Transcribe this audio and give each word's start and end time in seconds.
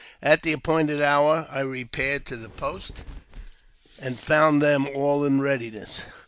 At 0.23 0.41
the 0.41 0.51
appointed 0.51 0.99
hour 0.99 1.47
I 1.51 1.59
repaired 1.59 2.25
to 2.25 2.35
the 2.35 2.49
post, 2.49 3.03
and 3.99 4.19
found 4.19 4.59
them 4.59 4.87
all 4.95 5.23
in 5.23 5.41
readiness. 5.41 6.01